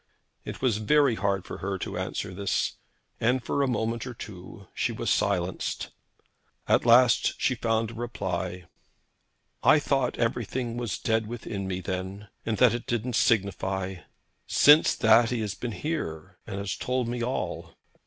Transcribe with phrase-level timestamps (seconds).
[0.45, 2.77] It was very hard for her to answer this,
[3.19, 5.91] and for a moment or two she was silenced.
[6.67, 8.65] At last she found a reply.
[9.61, 13.97] 'I thought everything was dead within me then, and that it didn't signify.
[14.47, 17.75] Since that he has been here, and he has told me all.'